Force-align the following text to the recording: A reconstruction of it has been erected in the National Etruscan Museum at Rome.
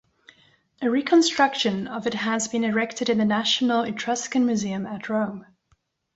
A 0.81 0.89
reconstruction 0.89 1.87
of 1.87 2.07
it 2.07 2.15
has 2.15 2.47
been 2.47 2.63
erected 2.63 3.07
in 3.07 3.19
the 3.19 3.25
National 3.25 3.83
Etruscan 3.83 4.47
Museum 4.47 4.87
at 4.87 5.09
Rome. 5.09 5.45